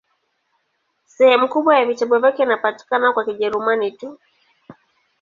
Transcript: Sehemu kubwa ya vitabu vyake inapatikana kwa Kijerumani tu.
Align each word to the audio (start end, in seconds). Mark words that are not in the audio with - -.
Sehemu 1.05 1.47
kubwa 1.49 1.79
ya 1.79 1.85
vitabu 1.85 2.17
vyake 2.19 2.43
inapatikana 2.43 3.13
kwa 3.13 3.25
Kijerumani 3.25 3.91
tu. 3.91 4.19